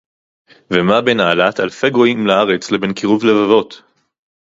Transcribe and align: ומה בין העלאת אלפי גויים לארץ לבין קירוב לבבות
ומה 0.73 1.01
בין 1.01 1.19
העלאת 1.19 1.59
אלפי 1.59 1.89
גויים 1.89 2.27
לארץ 2.27 2.71
לבין 2.71 2.93
קירוב 2.93 3.23
לבבות 3.25 3.81